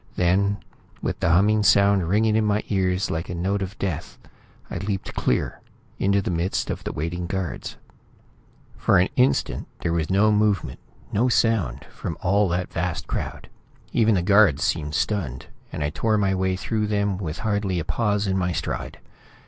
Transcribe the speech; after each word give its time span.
Then, 0.15 0.57
with 1.03 1.19
the 1.19 1.29
humming 1.29 1.61
sound 1.61 2.09
ringing 2.09 2.35
in 2.35 2.43
my 2.43 2.63
ears 2.69 3.11
like 3.11 3.29
a 3.29 3.35
note 3.35 3.61
of 3.61 3.77
death, 3.77 4.17
I 4.71 4.79
leaped 4.79 5.13
clear, 5.13 5.61
into 5.99 6.23
the 6.23 6.31
midst 6.31 6.71
of 6.71 6.83
the 6.83 6.91
waiting 6.91 7.27
guards. 7.27 7.77
For 8.77 8.97
an 8.97 9.09
instant, 9.15 9.67
there 9.81 9.93
was 9.93 10.09
no 10.09 10.31
movement, 10.31 10.79
no 11.13 11.29
sound, 11.29 11.85
from 11.91 12.17
all 12.21 12.49
that 12.49 12.73
vast 12.73 13.05
crowd. 13.05 13.47
Even 13.93 14.15
the 14.15 14.23
guards 14.23 14.63
seemed 14.63 14.95
stunned, 14.95 15.45
and 15.71 15.83
I 15.83 15.91
tore 15.91 16.17
my 16.17 16.33
way 16.33 16.55
through 16.55 16.87
them 16.87 17.19
with 17.19 17.37
hardly 17.45 17.77
a 17.77 17.85
pause 17.85 18.25
in 18.25 18.39
my 18.39 18.53
stride. 18.53 18.97